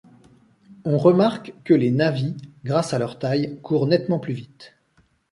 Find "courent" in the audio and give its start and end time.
3.61-3.85